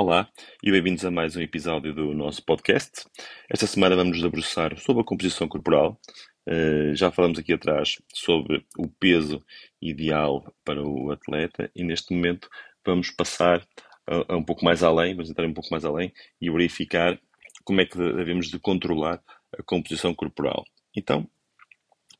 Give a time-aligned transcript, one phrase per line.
[0.00, 0.28] Olá
[0.62, 3.04] e bem-vindos a mais um episódio do nosso podcast.
[3.50, 6.00] Esta semana vamos nos debruçar sobre a composição corporal.
[6.48, 9.44] Uh, já falamos aqui atrás sobre o peso
[9.82, 12.48] ideal para o atleta e neste momento
[12.86, 13.66] vamos passar
[14.06, 17.18] a, a um pouco mais além, vamos entrar um pouco mais além e verificar
[17.64, 19.20] como é que devemos de controlar
[19.52, 20.64] a composição corporal.
[20.94, 21.28] Então,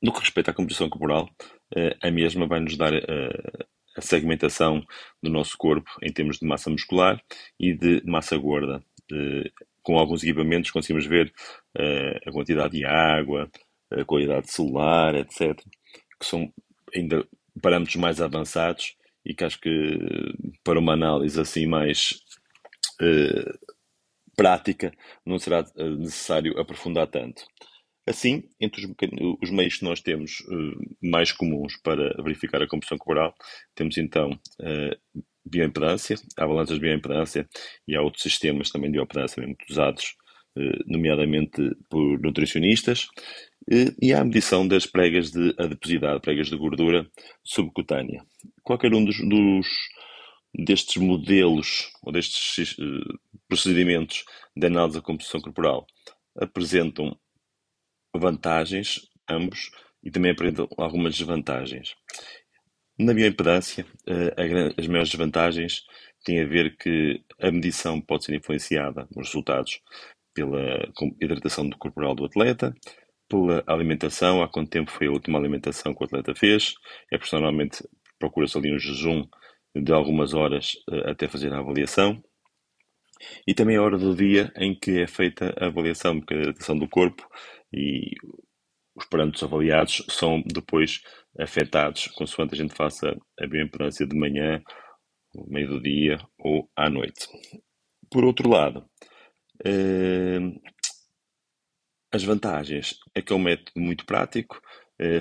[0.00, 1.28] no que respeita à composição corporal,
[1.76, 4.84] uh, a mesma vai nos dar uh, a segmentação
[5.22, 7.20] do nosso corpo em termos de massa muscular
[7.58, 8.82] e de massa gorda.
[9.82, 11.32] com alguns equipamentos conseguimos ver
[11.78, 13.48] uh, a quantidade de água,
[13.90, 15.56] a qualidade celular, etc.,
[16.18, 16.52] que são
[16.94, 17.26] ainda
[17.62, 19.98] parâmetros mais avançados e que acho que
[20.64, 22.20] para uma análise assim mais
[23.00, 23.76] uh,
[24.36, 24.92] prática
[25.24, 27.44] não será necessário aprofundar tanto.
[28.06, 28.92] Assim, entre os,
[29.42, 33.34] os, meios que nós temos uh, mais comuns para verificar a composição corporal,
[33.74, 37.48] temos então uh, bioimpedância, há balanças de bioimpedância
[37.86, 40.14] e há outros sistemas também de bioimpedância muito usados,
[40.56, 43.08] uh, nomeadamente por nutricionistas,
[44.00, 47.04] e há a medição das pregas de adiposidade, pregas de gordura
[47.42, 48.24] subcutânea.
[48.62, 49.66] Qualquer um dos, dos
[50.54, 52.76] destes modelos ou destes
[53.48, 54.24] procedimentos
[54.56, 55.84] de análise da composição corporal
[56.36, 57.18] apresentam
[58.18, 59.70] vantagens, ambos,
[60.02, 61.94] e também apresentam algumas desvantagens.
[62.98, 65.84] Na bioimpedância, eh, as maiores desvantagens
[66.24, 69.80] têm a ver que a medição pode ser influenciada nos resultados
[70.32, 70.88] pela
[71.20, 72.74] hidratação corporal do atleta,
[73.28, 76.74] pela alimentação, há quanto tempo foi a última alimentação que o atleta fez,
[77.12, 77.82] é personalmente
[78.18, 79.26] procura-se ali um jejum
[79.74, 82.22] de algumas horas eh, até fazer a avaliação,
[83.46, 86.78] e também a hora do dia em que é feita a avaliação, porque a hidratação
[86.78, 87.26] do corpo
[87.76, 88.14] e
[88.94, 91.02] os parâmetros avaliados são depois
[91.38, 94.62] afetados consoante a gente faça a bioimpedância de manhã,
[95.34, 97.28] no meio do dia ou à noite.
[98.10, 98.88] Por outro lado,
[99.64, 100.38] eh,
[102.12, 104.60] as vantagens é que é um método muito prático,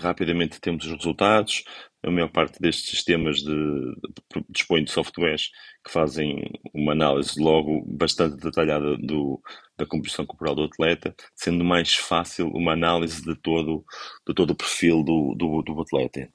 [0.02, 1.63] rapidamente temos os resultados.
[2.03, 5.50] A maior parte destes sistemas de, de, dispõe de softwares
[5.84, 6.40] que fazem
[6.74, 9.41] uma análise logo bastante detalhada do,
[9.78, 13.84] da composição corporal do atleta, sendo mais fácil uma análise de todo,
[14.28, 16.30] de todo o perfil do, do, do atleta.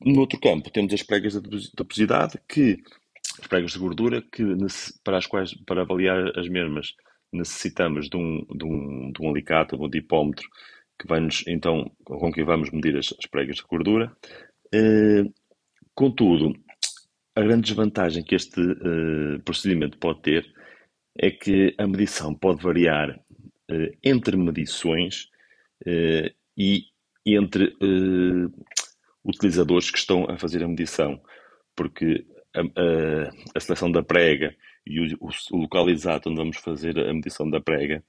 [0.00, 2.78] No outro campo, temos as pregas de adiposidade, que
[3.40, 4.44] as pregas de gordura, que,
[5.04, 6.94] para, as quais, para avaliar as mesmas,
[7.32, 10.48] necessitamos de um, de um, de um alicate, de um dipómetro,
[11.02, 14.16] que vai-nos, então, com que vamos medir as, as pregas de gordura.
[14.72, 15.34] Uh,
[15.94, 16.54] contudo,
[17.34, 20.46] a grande desvantagem que este uh, procedimento pode ter
[21.18, 25.28] é que a medição pode variar uh, entre medições
[26.56, 26.84] e
[27.26, 27.76] entre
[29.24, 31.20] utilizadores que estão a fazer a medição,
[31.74, 32.24] porque
[32.54, 34.54] a, a, a seleção da prega
[34.86, 38.04] e o, o, o local exato onde vamos fazer a medição da prega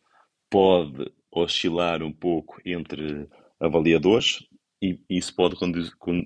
[0.51, 3.27] pode oscilar um pouco entre
[3.59, 4.45] avaliadores
[4.81, 5.55] e isso pode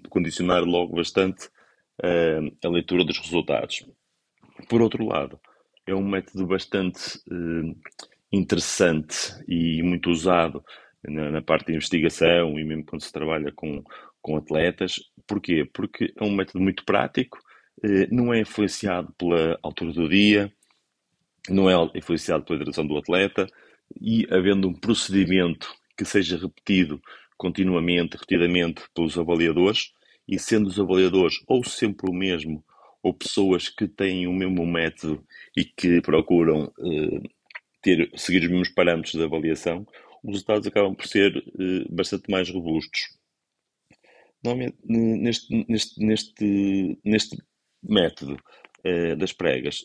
[0.09, 1.47] condicionar logo bastante
[2.03, 3.85] uh, a leitura dos resultados.
[4.67, 5.39] Por outro lado,
[5.85, 7.75] é um método bastante uh,
[8.31, 9.15] interessante
[9.47, 10.63] e muito usado
[11.03, 13.83] na, parte de investigação e mesmo quando se trabalha com,
[14.21, 14.95] com atletas.
[15.27, 15.69] Porquê?
[15.71, 17.37] Porque é um método muito prático,
[17.85, 20.51] uh, não é influenciado pela altura do dia,
[21.47, 23.47] não é influenciado pela hidratação do atleta,
[24.01, 27.01] e havendo um procedimento que seja repetido
[27.37, 29.91] continuamente, repetidamente pelos avaliadores,
[30.27, 32.63] e sendo os avaliadores ou sempre o mesmo,
[33.01, 35.23] ou pessoas que têm o mesmo método
[35.55, 37.29] e que procuram eh,
[37.81, 39.85] ter, seguir os mesmos parâmetros de avaliação,
[40.23, 42.99] os resultados acabam por ser eh, bastante mais robustos.
[44.43, 47.37] Normalmente, neste, neste, neste, neste
[47.81, 48.37] método
[48.83, 49.83] eh, das pregas,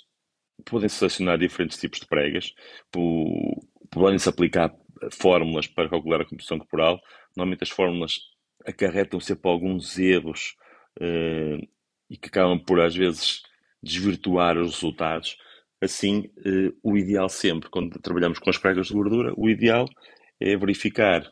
[0.64, 2.52] podem selecionar diferentes tipos de pregas,
[2.90, 3.60] por,
[3.92, 4.74] podem-se aplicar
[5.10, 7.00] fórmulas para calcular a composição corporal.
[7.36, 8.18] Normalmente as fórmulas
[8.66, 10.56] acarretam sempre alguns erros
[11.00, 11.58] eh,
[12.10, 13.42] e que acabam por, às vezes,
[13.82, 15.36] desvirtuar os resultados.
[15.80, 19.86] Assim, eh, o ideal sempre, quando trabalhamos com as pregas de gordura, o ideal
[20.40, 21.30] é verificar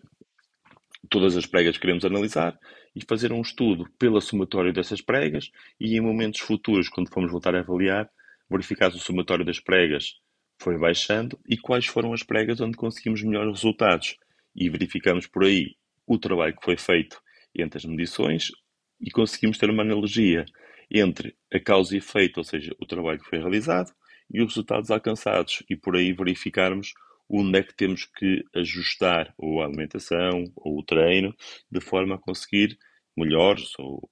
[1.08, 2.58] todas as pregas que queremos analisar
[2.94, 7.54] e fazer um estudo pela somatória dessas pregas e em momentos futuros, quando formos voltar
[7.54, 8.10] a avaliar,
[8.50, 10.20] verificar o somatório das pregas
[10.60, 14.16] foi baixando e quais foram as pregas onde conseguimos melhores resultados.
[14.54, 15.76] E verificamos por aí
[16.06, 17.20] o trabalho que foi feito
[17.54, 18.50] entre as medições
[19.00, 20.44] e conseguimos ter uma analogia
[20.90, 23.92] entre a causa e efeito, ou seja, o trabalho que foi realizado
[24.32, 26.92] e os resultados alcançados, e por aí verificarmos
[27.28, 31.34] onde é que temos que ajustar ou a alimentação ou o treino
[31.70, 32.76] de forma a conseguir
[33.16, 34.08] melhores ou,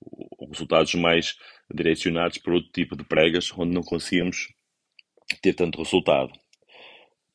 [0.51, 1.37] resultados mais
[1.73, 4.49] direcionados para outro tipo de pregas onde não conseguimos
[5.37, 6.33] ter tanto resultado.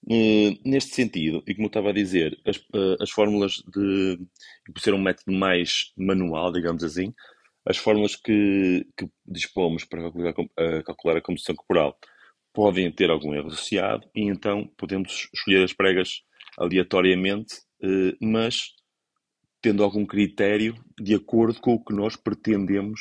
[0.05, 4.19] Uh, neste sentido, e como eu estava a dizer, as, uh, as fórmulas de.
[4.73, 7.13] por ser um método mais manual, digamos assim,
[7.65, 10.33] as fórmulas que, que dispomos para calcular,
[10.83, 11.97] calcular a composição corporal
[12.53, 16.21] podem ter algum erro associado e então podemos escolher as pregas
[16.57, 17.55] aleatoriamente,
[18.21, 18.73] mas
[19.61, 22.99] tendo algum critério de acordo com o que nós pretendemos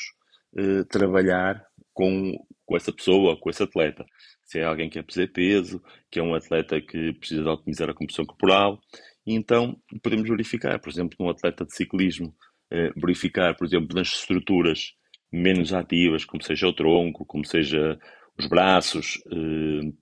[0.88, 1.62] trabalhar
[1.92, 2.32] com,
[2.72, 4.06] com essa pessoa, com esse atleta
[4.44, 7.88] se é alguém que quer perder peso, que é um atleta que precisa de otimizar
[7.88, 8.80] a composição corporal.
[9.26, 12.34] E então podemos verificar, por exemplo, num atleta de ciclismo,
[12.70, 14.92] eh, verificar, por exemplo, nas estruturas
[15.30, 17.98] menos ativas, como seja o tronco, como seja
[18.38, 19.92] os braços, eh,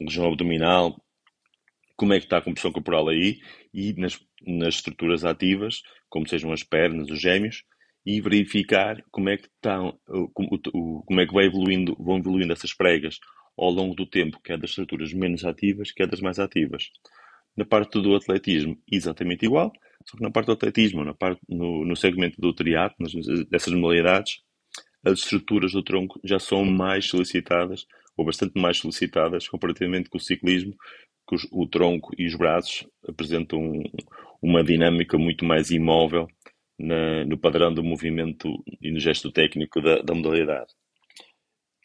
[0.00, 0.96] região abdominal,
[1.96, 3.40] como é que está a composição corporal aí,
[3.74, 7.64] e nas, nas estruturas ativas, como sejam as pernas, os gêmeos,
[8.08, 10.00] e verificar como é que estão,
[10.32, 10.58] como,
[11.04, 13.18] como é que vai evoluindo, vão evoluindo essas pregas
[13.54, 16.88] ao longo do tempo, quer das estruturas menos ativas, quer das mais ativas.
[17.54, 19.70] Na parte do atletismo, exatamente igual,
[20.06, 22.96] só que na parte do atletismo, na parte, no, no segmento do triatlo,
[23.50, 24.38] dessas modalidades,
[25.04, 27.84] as estruturas do tronco já são mais solicitadas,
[28.16, 30.74] ou bastante mais solicitadas, comparativamente com o ciclismo,
[31.28, 33.82] que o tronco e os braços apresentam um,
[34.40, 36.26] uma dinâmica muito mais imóvel
[36.78, 38.48] na, no padrão do movimento
[38.80, 40.72] e no gesto técnico da, da modalidade.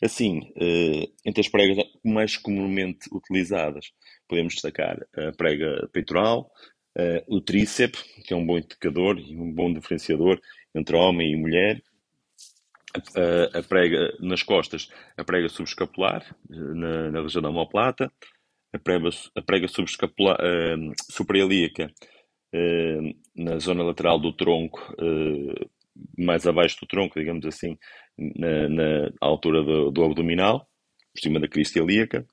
[0.02, 3.92] Assim, eh, entre as pregas mais comumente utilizadas,
[4.28, 6.52] podemos destacar a prega peitoral,
[6.98, 10.42] eh, o tríceps, que é um bom indicador e um bom diferenciador
[10.76, 11.82] entre homem e mulher,
[13.16, 18.12] a, a prega nas costas, a prega subescapular, eh, na, na região da omoplata,
[18.74, 20.94] a prega, a prega subescapular, uh,
[23.36, 25.70] na zona lateral do tronco, uh,
[26.18, 27.78] mais abaixo do tronco, digamos assim,
[28.18, 30.68] na, na altura do, do, abdominal,
[31.14, 32.26] por cima da crista ilíaca.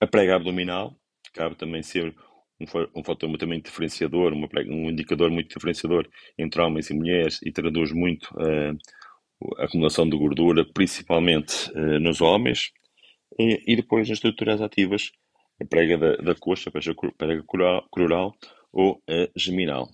[0.00, 0.96] A prega abdominal,
[1.34, 2.14] cabe também ser
[2.60, 2.64] um,
[2.96, 6.08] um fator também diferenciador, prega, um indicador muito diferenciador
[6.38, 8.76] entre homens e mulheres e traduz muito uh,
[9.58, 12.72] a acumulação de gordura, principalmente uh, nos homens.
[13.38, 15.12] E, e, depois nas estruturas ativas,
[15.60, 16.72] a prega da, da coxa, a
[17.16, 17.44] prega
[17.90, 18.34] crural
[18.72, 19.88] ou a geminal.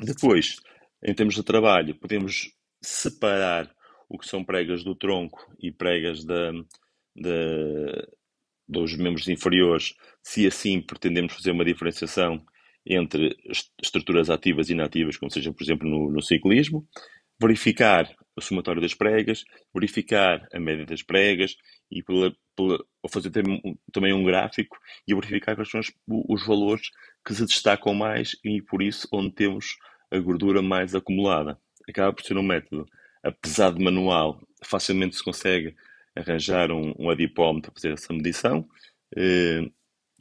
[0.00, 0.56] Depois,
[1.02, 2.52] em termos de trabalho, podemos
[2.82, 3.74] separar
[4.08, 6.52] o que são pregas do tronco e pregas da,
[7.16, 8.06] da,
[8.68, 12.44] dos membros inferiores, se assim pretendemos fazer uma diferenciação
[12.86, 13.36] entre
[13.82, 16.86] estruturas ativas e inativas, como seja, por exemplo, no, no ciclismo,
[17.40, 21.56] verificar o somatório das pregas, verificar a média das pregas
[21.90, 23.30] e pela, pela, ou fazer
[23.92, 24.76] também um gráfico
[25.06, 26.90] e verificar quais são os, os valores
[27.24, 29.76] que se destacam mais e por isso onde temos
[30.10, 31.58] a gordura mais acumulada.
[31.88, 32.86] Acaba por ser um método
[33.24, 35.74] apesar de manual, facilmente se consegue
[36.14, 38.68] arranjar um, um adipómetro para fazer essa medição.
[39.16, 39.62] Eh,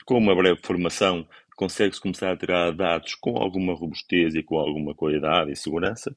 [0.06, 4.95] com uma breve formação, consegue-se começar a tirar dados com alguma robustez e com alguma
[4.95, 6.15] qualidade e segurança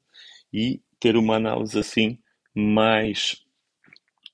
[0.51, 2.19] e ter uma análise assim
[2.55, 3.37] mais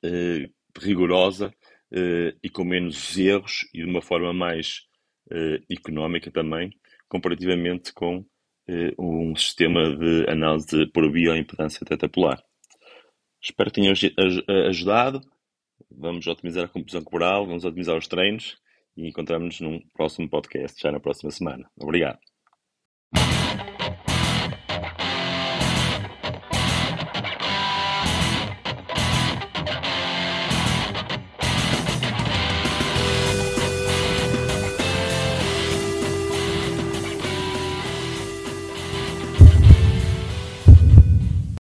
[0.04, 1.54] eh, rigorosa
[1.92, 4.82] eh, e com menos erros e de uma forma mais
[5.32, 6.72] eh, económica também,
[7.08, 8.26] comparativamente com
[8.98, 12.42] um sistema de análise por bioimpedância tetapolar.
[13.42, 13.94] Espero que tenha
[14.70, 15.20] ajudado.
[15.92, 18.56] Vamos otimizar a composição corporal, vamos otimizar os treinos
[18.96, 21.70] e encontramos-nos num próximo podcast já na próxima semana.
[21.78, 22.33] Obrigado.